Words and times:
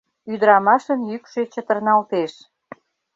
—Ӱдырамашын 0.33 0.99
йӱкшӧ 1.09 1.41
чытырналтеш. 1.53 2.33